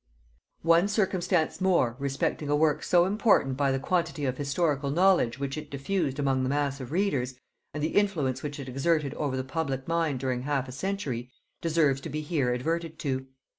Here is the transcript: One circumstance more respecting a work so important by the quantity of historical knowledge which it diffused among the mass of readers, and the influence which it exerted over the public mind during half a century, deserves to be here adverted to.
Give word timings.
One 0.63 0.87
circumstance 0.87 1.61
more 1.61 1.95
respecting 1.99 2.49
a 2.49 2.55
work 2.55 2.81
so 2.81 3.05
important 3.05 3.55
by 3.55 3.71
the 3.71 3.77
quantity 3.77 4.25
of 4.25 4.35
historical 4.39 4.89
knowledge 4.89 5.37
which 5.37 5.59
it 5.59 5.69
diffused 5.69 6.17
among 6.17 6.41
the 6.41 6.49
mass 6.49 6.79
of 6.81 6.91
readers, 6.91 7.35
and 7.71 7.83
the 7.83 7.89
influence 7.95 8.41
which 8.41 8.59
it 8.59 8.67
exerted 8.67 9.13
over 9.13 9.37
the 9.37 9.43
public 9.43 9.87
mind 9.87 10.19
during 10.19 10.41
half 10.41 10.67
a 10.67 10.71
century, 10.71 11.29
deserves 11.61 12.01
to 12.01 12.09
be 12.09 12.21
here 12.21 12.51
adverted 12.51 12.97
to. 12.97 13.27